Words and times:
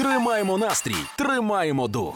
Тримаємо 0.00 0.58
настрій, 0.58 0.94
тримаємо 1.16 1.88
дух. 1.88 2.14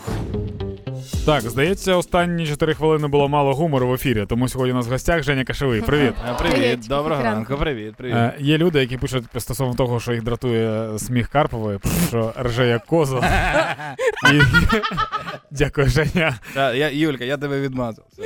Так, 1.27 1.41
здається, 1.41 1.97
останні 1.97 2.47
4 2.47 2.75
хвилини 2.75 3.09
було 3.09 3.29
мало 3.29 3.55
гумору 3.55 3.89
в 3.89 3.95
ефірі, 3.95 4.27
тому 4.29 4.49
сьогодні 4.49 4.73
у 4.73 4.77
нас 4.77 4.87
в 4.87 4.91
гостях 4.91 5.23
Женя 5.23 5.45
Кашевий. 5.45 5.81
Привіт. 5.81 6.13
Е, 6.31 6.35
Привіт, 6.39 6.57
Привіт, 6.57 6.81
доброго 6.89 7.23
ранку. 7.23 7.51
ранку, 7.51 7.57
привіт, 7.65 7.95
привіт. 7.97 8.15
Е, 8.17 8.35
є 8.39 8.59
люди, 8.59 8.81
які 8.81 8.97
пишуть 8.97 9.25
стосовно 9.39 9.75
того, 9.75 10.01
що 10.01 10.13
їх 10.13 10.23
дратує 10.23 10.99
сміх 10.99 11.29
Карпової, 11.29 11.79
що 12.09 12.33
рже 12.43 12.67
як 12.67 12.87
коза. 12.87 13.21
І... 14.33 14.41
Дякую, 15.51 15.89
Женя. 15.89 16.35
Та, 16.55 16.75
я, 16.75 16.91
Юлька, 16.91 17.25
я 17.25 17.37
тебе 17.37 17.61
відмазав. 17.61 18.05
Все. 18.13 18.23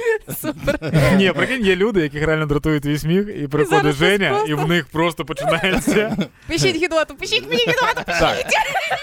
Ні, 1.16 1.32
прикинь, 1.32 1.64
є 1.66 1.76
люди, 1.76 2.00
яких 2.00 2.26
реально 2.26 2.46
дратує 2.46 2.80
твій 2.80 2.98
сміх, 2.98 3.28
і 3.42 3.48
приходить 3.48 3.95
Женя, 3.95 4.40
і 4.48 4.54
в 4.54 4.68
них 4.68 4.86
просто 4.86 5.24
починається. 5.24 6.16
Пишіть 6.48 6.77
гідоту, 6.77 7.14
пишіть 7.14 7.48
мені 7.48 7.60
гідоту. 7.62 8.02
Так, 8.06 8.36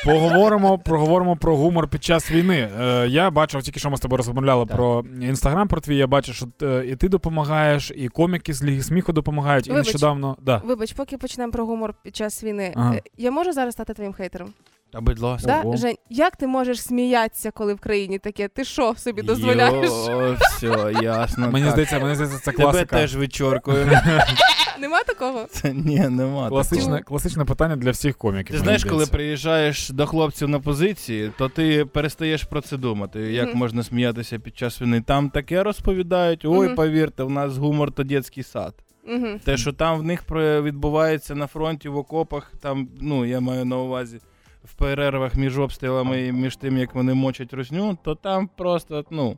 поговоримо, 0.05 0.79
проговоримо 0.79 1.35
про 1.37 1.57
гумор 1.57 1.87
під 1.87 2.03
час 2.03 2.31
війни. 2.31 2.69
Е, 2.81 3.07
я 3.09 3.29
бачив, 3.31 3.63
тільки 3.63 3.79
що 3.79 3.89
ми 3.89 3.97
з 3.97 3.99
тобою 3.99 4.17
розмовляли 4.17 4.65
про 4.65 5.03
інстаграм 5.21 5.67
про 5.67 5.81
твій. 5.81 5.97
Я 5.97 6.07
бачу, 6.07 6.33
що 6.33 6.47
е, 6.61 6.83
і 6.87 6.95
ти 6.95 7.09
допомагаєш, 7.09 7.91
і 7.95 8.07
коміки 8.07 8.53
з 8.53 8.63
Ліги 8.63 8.83
сміху 8.83 9.13
допомагають. 9.13 9.67
І 9.67 9.71
нещодавно. 9.71 10.37
Да. 10.41 10.61
Вибач, 10.65 10.93
поки 10.93 11.17
почнемо 11.17 11.51
про 11.51 11.65
гумор 11.65 11.93
під 12.03 12.15
час 12.15 12.43
війни. 12.43 12.73
Е, 12.77 13.01
Я 13.17 13.31
можу 13.31 13.53
зараз 13.53 13.73
стати 13.73 13.93
твоїм 13.93 14.13
хейтером? 14.13 14.49
Та 14.91 15.01
будь 15.01 15.19
ласка. 15.19 15.47
Да? 15.47 15.61
Ого. 15.61 15.77
Жень, 15.77 15.95
як 16.09 16.35
ти 16.35 16.47
можеш 16.47 16.81
сміятися, 16.81 17.51
коли 17.51 17.73
в 17.73 17.79
країні 17.79 18.19
таке? 18.19 18.47
Ти 18.47 18.63
що 18.63 18.95
собі 18.97 19.21
дозволяєш? 19.21 19.89
Йо, 20.09 20.35
все, 20.39 20.93
ясно. 21.01 21.51
Мені 21.51 21.65
так. 21.65 21.71
здається, 21.71 21.99
мені 21.99 22.15
здається, 22.15 22.39
це 22.39 22.51
Тебе 22.51 22.63
класика. 22.63 22.97
теж 22.97 23.15
вичоркую. 23.15 23.85
Нема 24.79 25.03
такого? 25.03 25.45
Це 25.51 25.73
ні, 25.73 25.99
нема. 25.99 26.49
Класичне, 26.49 26.83
такого. 26.85 27.03
класичне 27.03 27.45
питання 27.45 27.75
для 27.75 27.91
всіх 27.91 28.17
коміків. 28.17 28.47
Ти 28.47 28.53
мені 28.53 28.63
знаєш, 28.63 28.83
коли 28.83 28.93
здається. 28.95 29.13
приїжджаєш 29.13 29.89
до 29.89 30.05
хлопців 30.05 30.49
на 30.49 30.59
позиції, 30.59 31.31
то 31.37 31.49
ти 31.49 31.85
перестаєш 31.85 32.43
про 32.43 32.61
це 32.61 32.77
думати, 32.77 33.19
як 33.19 33.47
Мгм. 33.49 33.57
можна 33.57 33.83
сміятися 33.83 34.39
під 34.39 34.57
час 34.57 34.81
війни. 34.81 35.01
Там 35.01 35.29
таке 35.29 35.63
розповідають, 35.63 36.45
ой, 36.45 36.67
Мгм. 36.67 36.75
повірте, 36.75 37.23
у 37.23 37.29
нас 37.29 37.57
гумор 37.57 37.91
то 37.91 38.03
дитячий 38.03 38.43
сад. 38.43 38.73
Угу. 39.07 39.27
Те, 39.45 39.57
що 39.57 39.73
там 39.73 39.99
в 39.99 40.03
них 40.03 40.23
про- 40.23 40.61
відбувається 40.61 41.35
на 41.35 41.47
фронті 41.47 41.89
в 41.89 41.97
окопах, 41.97 42.51
там, 42.61 42.87
ну, 43.01 43.25
я 43.25 43.39
маю 43.39 43.65
на 43.65 43.77
увазі, 43.77 44.19
в 44.65 44.73
перервах 44.73 45.35
між 45.35 45.59
обстрілами 45.59 46.27
і 46.27 46.31
між 46.31 46.55
тим, 46.55 46.77
як 46.77 46.95
вони 46.95 47.13
мочать 47.13 47.53
русню, 47.53 47.97
то 48.03 48.15
там 48.15 48.49
просто, 48.57 49.05
ну. 49.09 49.37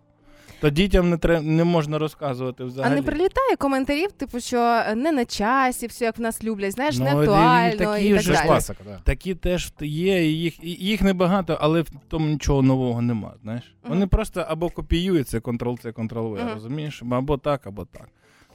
То 0.61 0.69
дітям 0.69 1.09
не 1.09 1.17
тре- 1.17 1.41
не 1.41 1.63
можна 1.63 1.97
розказувати 1.99 2.63
взагалі. 2.63 2.91
А 2.93 2.95
не 2.95 3.01
прилітає 3.01 3.55
коментарів, 3.57 4.11
типу, 4.11 4.39
що 4.39 4.83
не 4.95 5.11
на 5.11 5.25
часі, 5.25 5.87
все 5.87 6.05
як 6.05 6.17
в 6.17 6.21
нас 6.21 6.43
люблять, 6.43 6.71
знаєш, 6.73 6.97
Ну, 6.97 7.03
не 7.05 7.09
і 7.11 7.13
актуально 7.13 7.77
такі 7.77 8.05
і 8.07 8.13
так 8.13 8.21
ж 8.21 8.31
далі. 8.33 8.47
класика, 8.47 8.79
да. 8.85 8.99
Такі 9.03 9.35
теж 9.35 9.73
є, 9.81 10.29
і 10.31 10.33
їх, 10.39 10.63
і 10.63 10.69
їх 10.69 11.01
небагато, 11.01 11.57
але 11.61 11.81
в 11.81 11.87
тому 12.07 12.27
нічого 12.27 12.61
нового 12.61 13.01
нема. 13.01 13.33
Знаєш? 13.43 13.63
Мгм. 13.83 13.93
Вони 13.93 14.07
просто 14.07 14.45
або 14.47 14.69
копіюються, 14.69 15.39
Ctrl-C, 15.39 15.91
Ctrl-V, 15.93 16.43
Мгм. 16.43 16.53
розумієш? 16.53 17.03
Або 17.11 17.37
так, 17.37 17.67
або 17.67 17.85
так. 17.85 18.09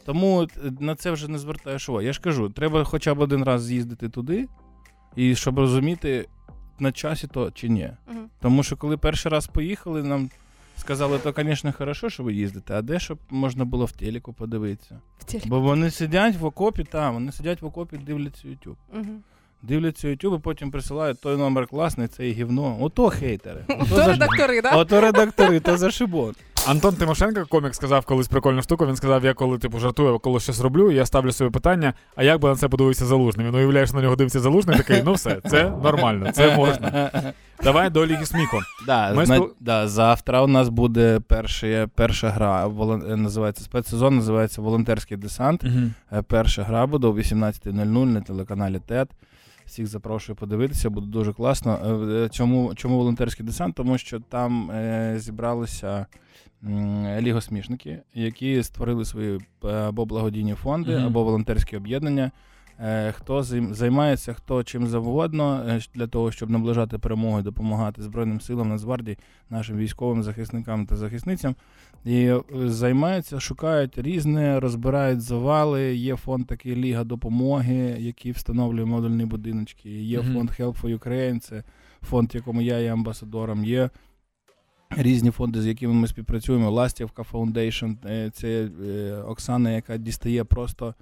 Тому 0.05 0.43
е, 0.43 0.49
на 0.81 0.95
це 0.95 1.11
вже 1.11 1.29
не 1.29 1.39
звертаєш 1.39 1.89
увагу. 1.89 2.03
Я 2.07 2.13
ж 2.13 2.21
кажу, 2.21 2.49
треба 2.51 2.85
хоча 2.85 3.15
б 3.15 3.21
один 3.21 3.45
раз 3.45 3.63
з'їздити 3.65 4.09
туди, 4.09 4.47
і 5.17 5.35
щоб 5.35 5.59
розуміти, 5.59 6.29
на 6.83 6.93
часі 6.93 7.27
то 7.27 7.51
чи 7.51 7.69
ні. 7.69 7.91
Мгм. 8.09 8.29
Тому 8.41 8.63
що 8.63 8.77
коли 8.77 8.97
перший 8.97 9.33
раз 9.33 9.47
поїхали, 9.47 10.03
нам 10.03 10.31
сказали, 10.77 11.19
то, 11.19 11.35
звісно, 11.37 11.73
хорошо, 11.79 12.11
що 12.11 12.23
ви 12.23 12.33
їздите, 12.35 12.75
а 12.75 12.83
де 12.83 12.99
щоб 12.99 13.19
можна 13.31 13.65
було 13.65 13.85
в 13.85 13.93
телеку 13.93 14.33
подивитися. 14.33 15.01
В 15.19 15.25
телеку. 15.25 15.49
Бо 15.49 15.61
вони 15.61 15.91
сидять 15.91 16.37
в 16.37 16.45
окопі, 16.45 16.85
там, 16.85 17.15
вони 17.15 17.33
сидять 17.33 17.63
в 17.63 17.67
окопі, 17.67 17.97
дивляться 17.97 18.49
YouTube. 18.49 18.77
Мгм. 18.93 19.23
Дивляться 19.63 20.09
YouTube, 20.09 20.37
і 20.37 20.41
потім 20.41 20.71
присилають 20.71 21.21
той 21.21 21.37
номер 21.37 21.67
класний, 21.67 22.09
це 22.09 22.29
і 22.29 22.33
гівно. 22.33 22.77
Ото 22.81 23.11
хейтери. 23.11 23.65
Ото, 23.69 23.97
за... 23.97 24.07
редактори, 24.07 24.63
так? 24.63 24.77
Ото 24.77 25.01
редактори, 25.01 25.61
то 25.61 25.77
за 25.77 25.91
шибон. 25.91 26.35
Антон 26.69 26.95
Тимошенко, 26.95 27.47
комік, 27.49 27.75
сказав 27.75 28.05
колись 28.05 28.29
прикольну 28.29 28.63
штуку. 28.63 28.87
Він 28.87 28.97
сказав: 28.97 29.25
я 29.25 29.35
коли 29.35 29.59
типу 29.59 29.79
жартую, 29.79 30.19
коли 30.19 30.41
щось 30.41 30.61
роблю, 30.61 30.91
я 30.91 31.07
ставлю 31.07 31.33
собі 31.33 31.51
питання, 31.51 31.95
а 32.17 32.23
як 32.23 32.41
би 32.41 32.49
на 32.49 32.57
це 32.57 32.69
подивився 32.69 33.07
залужний? 33.07 33.47
Він 33.47 33.55
уявляє, 33.55 33.87
що 33.87 33.97
на 33.97 34.03
нього 34.03 34.17
дивиться 34.17 34.41
залужний, 34.41 34.77
такий, 34.77 35.03
ну 35.05 35.13
все, 35.13 35.41
це 35.51 35.71
нормально, 35.83 36.33
це 36.33 36.57
можна. 36.57 37.11
Давай 37.65 37.91
до 37.91 38.07
ліги 38.07 38.27
сміху. 38.27 38.59
Да, 38.87 39.13
Ми 39.15 39.27
зна... 39.27 39.39
спіл- 39.39 39.49
да, 39.61 39.89
завтра 39.89 40.43
у 40.43 40.47
нас 40.47 40.69
буде 40.69 41.21
перша, 41.29 41.89
перша 41.95 42.29
гра, 42.31 42.67
волон... 42.67 43.23
називається 43.23 43.65
спецсезон, 43.65 44.17
називається 44.17 44.63
Волонтерський 44.63 45.17
десант. 45.17 45.65
Е, 46.13 46.23
Перша 46.23 46.63
гра 46.63 46.87
буде 46.87 47.07
о 47.07 47.13
18.00 47.13 48.05
на 48.07 48.21
телеканалі 48.21 48.81
ТЕТ. 48.87 49.09
Всіх 49.73 49.87
запрошую 49.87 50.37
подивитися, 50.37 50.91
буде 50.91 51.07
дуже 51.07 51.33
класно. 51.33 51.73
Е, 52.25 52.29
Чому, 52.29 52.75
чому 52.75 52.99
волонтерський 52.99 53.47
десант? 53.47 53.75
Тому 53.75 53.99
що 53.99 54.21
там 54.21 54.71
е, 54.71 55.15
зібралися 55.19 56.07
лігосмішники, 57.21 57.99
які 58.15 58.63
створили 58.63 59.05
свої 59.05 59.41
е, 59.65 59.69
або 59.69 60.05
благодійні 60.05 60.55
фонди, 60.55 60.95
або 60.95 61.25
волонтерські 61.25 61.77
об'єднання. 61.77 62.31
Е, 62.83 63.13
Хто 63.13 63.43
займається 63.73 64.33
хто 64.33 64.63
чим 64.65 64.87
завгодно 64.87 65.65
е, 65.69 65.81
для 65.95 66.07
того, 66.07 66.33
щоб 66.33 66.51
наближати 66.51 66.99
перемогу 66.99 67.41
і 67.41 67.43
допомагати 67.43 68.03
Збройним 68.03 68.41
силам 68.41 68.69
Нацгвардії, 68.69 69.19
нашим 69.51 69.77
військовим 69.77 70.23
захисникам 70.23 70.87
та 70.87 70.97
захисницям. 70.97 71.55
І 72.05 72.17
е, 72.25 72.41
займаються, 72.53 73.41
шукають 73.41 73.99
різне, 73.99 74.61
розбирають 74.61 75.21
завали. 75.21 75.97
Є 75.97 76.17
фонд 76.17 76.47
такий 76.47 76.77
Ліга 76.77 77.05
допомоги, 77.05 77.97
який 77.99 78.33
встановлює 78.33 78.85
модульні 78.85 79.25
будиночки. 79.25 79.91
Є 79.91 80.21
Мгм. 80.21 80.35
фонд 80.35 80.51
Help 80.51 80.83
for 80.83 80.99
Ukraine, 80.99 81.39
це 81.39 81.65
фонд, 82.03 82.35
якому 82.35 82.63
я 82.63 82.79
є 82.79 82.93
амбасадором. 82.93 83.65
Є 83.65 83.91
різні 84.97 85.31
фонди, 85.31 85.63
з 85.63 85.67
якими 85.67 85.95
ми 85.95 86.07
співпрацюємо. 86.07 86.71
Ластівка 86.71 87.23
Foundation, 87.33 87.97
це 88.31 88.69
Оксана, 89.27 89.71
яка 89.71 89.97
дістає 89.97 90.45
просто 90.45 90.95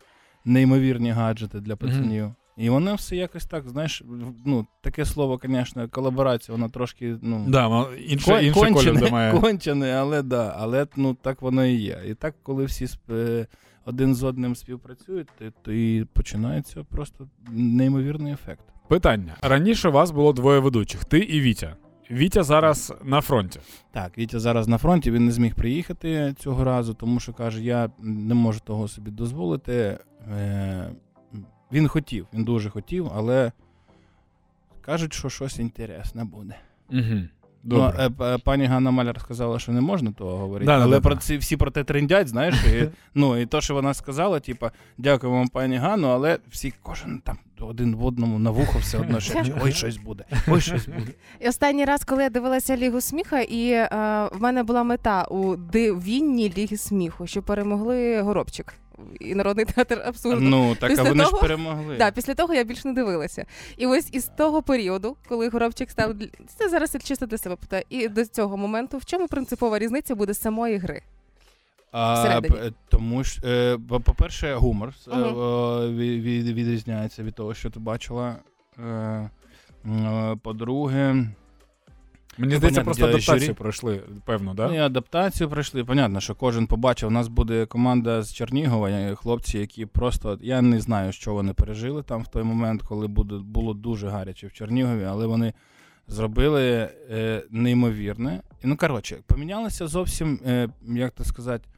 неймовірні 0.45 1.11
гаджети 1.11 1.61
для 1.61 1.77
пацанів. 1.77 2.31
І 2.57 2.71
воно 2.71 2.95
все 2.95 3.17
якось 3.17 3.45
так, 3.45 3.69
знаєш, 3.69 4.03
ну, 4.47 4.67
таке 4.81 5.05
слово, 5.05 5.41
звісно, 5.45 5.89
колаборація, 5.89 6.57
воно 6.57 6.69
трошки, 6.69 7.17
ну. 7.23 7.45
Да, 7.49 7.87
інше, 8.09 8.31
Кон- 8.31 8.45
інше 8.45 8.61
кончене, 8.61 9.11
має. 9.11 9.33
кончене, 9.41 9.93
але 9.93 10.23
да, 10.23 10.55
але 10.59 10.87
ну 10.97 11.15
так 11.15 11.43
воно 11.43 11.65
і 11.65 11.75
є. 11.75 12.03
І 12.09 12.15
так, 12.15 12.35
коли 12.43 12.65
всі 12.65 12.85
сп- 12.87 13.15
е, 13.15 13.47
один 13.85 14.15
з 14.15 14.23
одним 14.23 14.57
співпрацюють, 14.57 15.29
то, 15.39 15.45
то 15.63 15.73
і 15.73 16.05
починається 16.05 16.85
просто 16.85 17.29
неймовірний 17.51 18.33
ефект. 18.33 18.65
Питання. 18.89 19.37
Раніше 19.43 19.89
вас 19.89 20.11
було 20.11 20.33
двоє 20.33 20.59
ведучих: 20.59 21.05
ти 21.05 21.19
і 21.19 21.41
Вітя. 21.41 21.77
Вітя 22.11 22.43
зараз 22.43 22.95
на 23.05 23.21
фронті. 23.21 23.61
Так, 23.91 24.19
Вітя 24.19 24.41
зараз 24.41 24.69
на 24.69 24.79
фронті, 24.79 25.11
він 25.11 25.27
не 25.27 25.33
зміг 25.33 25.55
приїхати 25.55 26.35
цього 26.39 26.65
разу, 26.65 26.95
тому 26.95 27.21
що 27.21 27.33
каже, 27.33 27.63
я 27.63 27.91
не 27.99 28.35
можу 28.35 28.61
того 28.61 28.89
собі 28.89 29.11
дозволити. 29.11 29.99
Е, 30.31 30.91
він 31.73 31.89
хотів, 31.89 32.27
він 32.35 32.45
дуже 32.45 32.71
хотів, 32.71 33.11
але 33.15 33.53
кажуть, 34.81 35.13
що 35.13 35.29
щось 35.29 35.59
інтересне 35.59 36.25
буде. 36.25 36.57
Угу. 36.91 37.21
Ну, 37.65 37.77
Добре. 37.77 38.11
п- 38.11 38.39
пані 38.45 38.65
Ганна 38.65 38.91
Маляр 38.91 39.21
сказала, 39.21 39.59
що 39.59 39.73
не 39.73 39.81
можна 39.81 40.13
того 40.13 40.37
говорити, 40.37 40.67
Да, 40.67 40.79
да, 40.79 40.85
але 40.85 40.97
да, 40.97 41.01
про 41.01 41.15
да. 41.15 41.21
ці 41.21 41.37
всі 41.37 41.57
про 41.57 41.71
те 41.71 41.85
трендять, 41.85 42.29
знаєш. 42.29 42.55
І, 42.55 42.85
ну 43.15 43.37
і 43.37 43.47
то, 43.47 43.61
що 43.61 43.75
вона 43.75 43.95
сказала, 43.95 44.41
типа, 44.41 44.71
дякую 44.99 45.33
вам, 45.33 45.49
пані 45.49 45.77
Ганну, 45.77 46.09
але 46.09 46.39
всі 46.51 46.73
кожен 46.83 47.21
там 47.25 47.39
один 47.61 47.97
в 47.97 48.05
одному 48.05 48.39
на 48.39 48.51
вухо 48.51 48.79
все 48.79 48.99
одно 48.99 49.21
шепче, 49.21 49.55
ой, 49.63 49.73
щось 49.73 49.97
буде, 49.97 50.25
ой, 50.49 50.61
щось 50.61 50.87
буде. 50.87 51.13
І 51.41 51.49
останній 51.49 51.85
раз, 51.85 52.05
коли 52.05 52.23
я 52.23 52.31
дивилася 52.31 52.77
Лігу 52.77 53.01
сміха, 53.01 53.41
і 53.41 53.71
е, 53.71 53.89
в 54.33 54.41
мене 54.41 54.63
була 54.63 54.83
мета 54.83 55.25
у 55.25 55.57
дивінні 55.57 56.53
Ліги 56.59 56.77
сміху, 56.77 57.27
що 57.27 57.43
перемогли 57.43 58.21
Горобчик 58.21 58.75
і 59.21 59.35
народний 59.35 59.65
театр 59.67 60.03
абсурду. 60.07 60.41
Ну, 60.41 60.75
так 60.75 60.91
а 60.91 60.95
Після 60.95 61.09
вони 61.09 61.25
ж 61.25 61.31
того- 61.31 61.43
перемогли. 61.43 61.97
Да, 61.97 62.11
після 62.11 62.35
того 62.35 62.55
я 62.55 62.65
більше 62.65 62.89
не 62.89 62.95
дивилася. 62.95 63.45
І 63.77 63.87
ось 63.87 64.09
із 64.13 64.25
того 64.37 64.63
періоду, 64.63 65.17
коли 65.29 65.49
Горобчик 65.49 65.91
став 65.91 66.15
це 66.57 66.69
зараз 66.69 66.97
чисто 67.05 67.27
для 67.27 67.39
себе 67.39 67.57
питаю, 67.57 67.85
і 67.89 68.09
до 68.09 68.25
цього 68.27 68.57
моменту, 68.57 68.99
в 68.99 69.05
чому 69.05 69.29
принципова 69.29 69.79
різниця 69.79 70.15
буде 70.15 70.35
самої 70.35 70.77
гри? 70.77 71.03
А, 71.93 72.41
тому 72.89 73.25
ж, 73.25 73.41
е, 73.45 73.79
по- 73.89 74.01
по-перше, 74.01 74.55
гумор 74.55 74.93
ві- 75.07 76.53
відрізняється 76.55 77.23
від 77.23 77.35
того, 77.35 77.55
що 77.55 77.71
ти 77.71 77.81
бачила. 77.81 78.37
Е, 78.79 79.31
По-друге, 80.43 81.27
Мені 82.39 82.53
ну, 82.53 82.59
здається, 82.59 82.83
просто 82.85 83.05
адаптацію 83.05 83.41
журі. 83.41 83.55
пройшли, 83.55 84.01
певно, 84.25 84.55
да? 84.55 84.69
Ну, 84.69 84.75
і 84.75 84.79
адаптацію 84.79 85.51
пройшли. 85.51 85.85
Понятно, 85.85 86.21
що 86.21 86.35
кожен 86.35 86.67
побачив. 86.67 87.09
У 87.09 87.13
нас 87.13 87.29
буде 87.29 87.67
команда 87.67 88.23
з 88.23 88.35
Чернігова, 88.35 88.91
е, 88.91 89.15
хлопці, 89.15 89.59
які 89.59 89.87
просто. 89.87 90.39
Я 90.43 90.63
не 90.63 90.81
знаю, 90.81 91.13
що 91.13 91.35
вони 91.35 91.53
пережили 91.53 92.03
там 92.03 92.23
в 92.23 92.29
той 92.29 92.43
момент, 92.43 92.83
коли 92.83 93.07
буде, 93.07 93.35
було 93.35 93.75
дуже 93.75 94.09
гаряче 94.09 94.47
в 94.47 94.53
Чернігові, 94.53 95.05
але 95.05 95.27
вони 95.27 95.53
зробили 96.09 96.89
е, 97.11 97.43
неймовірне. 97.51 98.41
І, 98.65 98.67
ну, 98.67 98.77
коротше, 98.77 99.17
помінялося 99.27 99.87
зовсім, 99.87 100.41
е, 100.47 100.69
як 100.87 101.13
то 101.13 101.25
сказати, 101.25 101.69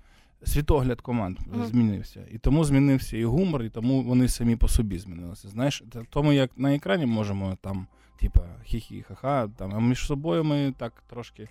світогляд 0.44 1.00
команд 1.00 1.38
Мгм. 1.52 1.66
змінився. 1.66 2.20
І 2.32 2.38
тому 2.38 2.64
змінився 2.64 3.16
і 3.16 3.24
гумор, 3.24 3.62
і 3.62 3.68
тому 3.68 4.02
вони 4.02 4.28
самі 4.28 4.56
по 4.56 4.68
собі 4.68 4.98
змінилися. 4.98 5.48
Знаєш, 5.48 5.82
тому 6.10 6.32
як 6.32 6.50
на 6.56 6.74
екрані 6.74 7.06
можемо 7.06 7.56
там 7.60 7.86
типа, 8.22 8.40
хі-хі, 8.66 9.02
ха-ха. 9.02 9.48
Там, 9.56 9.74
а 9.74 9.80
між 9.80 10.06
собою 10.06 10.44
ми 10.44 10.74
так 10.78 10.92
трошки 11.06 11.48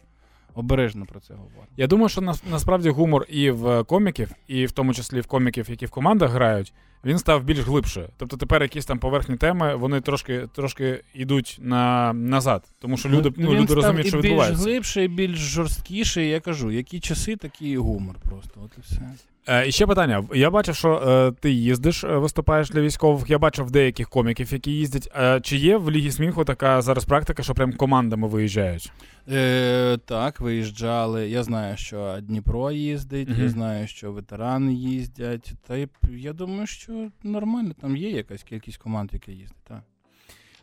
обережно 0.53 1.05
про 1.05 1.19
це 1.19 1.33
говоримо. 1.33 1.67
Я 1.77 1.87
думаю, 1.87 2.09
що 2.09 2.21
на, 2.21 2.33
насправді 2.51 2.89
гумор 2.89 3.25
і 3.29 3.51
в 3.51 3.83
коміків, 3.83 4.31
і 4.47 4.65
в 4.65 4.71
тому 4.71 4.93
числі 4.93 5.19
в 5.19 5.27
коміків, 5.27 5.69
які 5.69 5.85
в 5.85 5.89
командах 5.91 6.31
грають, 6.31 6.73
він 7.05 7.17
став 7.17 7.43
більш 7.43 7.59
глибше. 7.59 8.09
Тобто 8.17 8.37
тепер 8.37 8.61
якісь 8.61 8.85
там 8.85 8.99
поверхні 8.99 9.35
теми, 9.37 9.75
вони 9.75 10.01
трошки 10.01 10.47
трошки 10.55 11.03
йдуть 11.13 11.57
на, 11.61 12.13
назад. 12.13 12.63
Тому 12.79 12.97
що 12.97 13.09
люди, 13.09 13.33
ну, 13.37 13.53
люди 13.53 13.73
розуміють, 13.73 14.05
і 14.07 14.09
що 14.09 14.19
більш 14.19 14.49
глибше, 14.49 15.03
і 15.03 15.07
більш 15.07 15.39
жорсткіше. 15.39 16.25
Я 16.25 16.39
кажу, 16.39 16.71
які 16.71 16.99
часи, 16.99 17.35
такий 17.35 17.69
і 17.69 17.77
гумор 17.77 18.15
просто. 18.29 18.61
От 18.65 18.71
і 18.77 18.81
все. 18.81 19.01
Е, 19.47 19.67
і 19.67 19.71
ще 19.71 19.87
питання. 19.87 20.23
Я 20.33 20.49
бачив, 20.49 20.75
що 20.75 20.95
е, 20.95 21.31
ти 21.41 21.51
їздиш, 21.51 22.03
е, 22.03 22.07
виступаєш 22.07 22.69
для 22.69 22.81
військових. 22.81 23.29
Я 23.29 23.39
бачив 23.39 23.71
деяких 23.71 24.09
коміків, 24.09 24.53
які 24.53 24.71
їздять. 24.71 25.11
Е, 25.15 25.39
чи 25.43 25.57
є 25.57 25.77
в 25.77 25.91
Лігі 25.91 26.11
сміху 26.11 26.43
така 26.43 26.81
зараз 26.81 27.05
практика, 27.05 27.43
що 27.43 27.53
прям 27.53 27.73
командами 27.73 28.27
виїжджають? 28.27 28.91
Е, 29.31 29.97
так, 30.05 30.39
виїжджали. 30.39 31.29
Я 31.29 31.43
знаю, 31.43 31.77
що 31.77 32.17
Дніпро 32.21 32.71
їздить, 32.71 33.29
Мгм. 33.29 33.41
я 33.43 33.49
знаю, 33.49 33.87
що 33.87 34.11
ветерани 34.11 34.73
їздять. 34.73 35.53
Та 35.67 35.77
я 36.11 36.33
думаю, 36.33 36.67
що 36.67 36.90
нормально, 37.23 37.73
там 37.81 37.97
є 37.97 38.09
якась 38.09 38.43
кількість 38.43 38.77
команд, 38.77 39.09
які 39.13 39.31
їздять. 39.31 39.63
Так. 39.67 39.83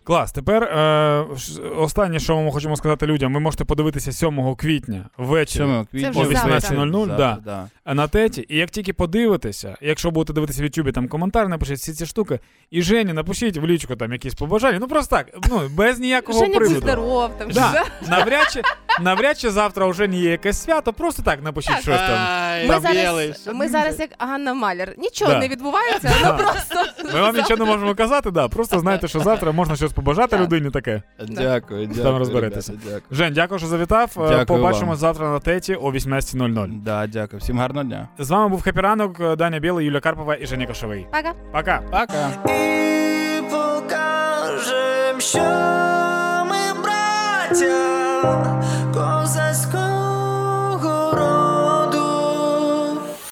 Клас. 0.08 0.32
Тепер 0.32 0.62
е, 0.62 1.26
останнє, 1.76 2.18
що 2.18 2.40
ми 2.40 2.52
хочемо 2.52 2.76
сказати 2.76 3.06
людям, 3.06 3.34
ви 3.34 3.40
можете 3.40 3.64
подивитися 3.64 4.12
7 4.12 4.54
квітня 4.54 5.08
ввечері 5.18 5.62
7 5.62 5.86
квітня 5.90 6.10
вже 6.10 6.20
о 6.20 6.24
18.00, 6.24 7.16
да. 7.16 7.38
да. 7.44 7.94
на 7.94 8.08
теті. 8.08 8.46
І 8.48 8.56
як 8.56 8.70
тільки 8.70 8.92
подивитеся, 8.92 9.76
якщо 9.80 10.10
будете 10.10 10.32
дивитися 10.32 10.62
в 10.62 10.64
Ютубі 10.64 10.92
там 10.92 11.08
коментар, 11.08 11.48
напишіть 11.48 11.78
всі 11.78 11.92
ці 11.92 12.06
штуки. 12.06 12.40
І 12.70 12.82
Жені 12.82 13.12
напишіть 13.12 13.56
в 13.56 13.66
лічку 13.66 13.96
там 13.96 14.12
якісь 14.12 14.34
побажання. 14.34 14.78
Ну 14.78 14.88
просто 14.88 15.16
так, 15.16 15.38
ну 15.50 15.68
без 15.74 15.98
ніякого 15.98 16.38
Женя, 16.38 16.58
будь 16.58 16.68
здоров, 16.68 17.38
там 17.38 17.50
Да. 17.50 17.84
Навряд 18.08 18.46
чи, 18.52 18.62
навряд 19.00 19.38
чи 19.38 19.50
завтра 19.50 19.86
вже 19.86 20.08
не 20.08 20.16
є 20.16 20.30
якесь 20.30 20.62
свято, 20.62 20.92
просто 20.92 21.22
так 21.22 21.42
напишіть 21.42 21.80
щось 21.80 21.96
там. 22.00 22.18
Ми 22.68 22.80
зараз, 22.80 23.48
ми 23.54 23.68
зараз 23.68 24.00
як 24.00 24.10
Ганна 24.18 24.54
Маляр. 24.54 24.94
Нічого 24.98 25.32
Да. 25.32 25.38
не 25.38 25.48
відбувається, 25.48 26.10
ну 26.24 26.36
просто 26.36 26.84
Ми 27.14 27.20
вам 27.20 27.36
нічого 27.36 27.64
не 27.64 27.70
можемо 27.70 27.94
казати, 27.94 28.30
да. 28.30 28.48
Просто 28.48 28.78
знайте, 28.78 29.08
що 29.08 29.20
завтра 29.20 29.52
можна 29.52 29.76
щось 29.76 29.92
побажати 29.92 30.38
людині 30.38 30.70
таке. 30.70 31.02
Дякую, 31.28 31.86
дякую. 31.86 32.18
розберетеся. 32.18 32.72
ребята, 32.72 32.88
Дякую. 32.90 33.02
Жень, 33.10 33.32
дякую, 33.34 33.58
що 33.58 33.68
завітав. 33.68 34.10
Е, 34.16 34.20
Дякую 34.28 34.46
Побачимо 34.46 34.86
вам. 34.86 34.96
завтра 34.96 35.28
на 35.28 35.40
теті 35.40 35.74
о 35.74 35.90
18.00. 35.92 36.82
Да, 36.82 37.06
дякую. 37.06 37.40
Всім 37.40 37.58
гарного 37.58 37.84
дня. 37.84 38.08
З 38.18 38.30
вами 38.30 38.48
був 38.48 38.62
Хепіранок, 38.62 39.36
Даня 39.36 39.58
Білий, 39.58 39.84
Юлія 39.86 40.00
Карпова 40.00 40.34
і 40.34 40.46
Женя 40.46 40.66
Кошовий. 40.66 41.06
Пока. 41.12 41.32
Пока! 41.52 41.80
Пока. 41.90 42.52
І 42.54 43.42
покажем, 43.50 45.20
що 45.20 45.38
ми 46.50 46.82
браття. 46.82 48.57